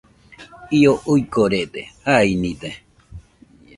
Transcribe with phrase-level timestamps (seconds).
[0.77, 2.73] Io uigorede, jainide,